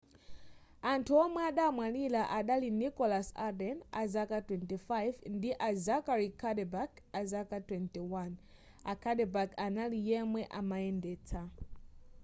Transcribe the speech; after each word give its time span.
anthu 0.91 1.11
omwe 1.23 1.39
adamwalira 1.49 2.21
adali 2.37 2.69
a 2.73 2.77
nicholas 2.81 3.27
alden 3.45 3.77
azaka 4.01 4.37
25 4.49 5.15
ndi 5.35 5.49
a 5.67 5.69
zachary 5.85 6.29
cuddeback 6.41 6.91
azaka 7.21 7.55
21 7.69 8.33
a 8.91 8.93
cuddeback 9.01 9.49
adali 9.65 9.97
yemwe 10.09 10.41
amayendetsa 10.59 11.41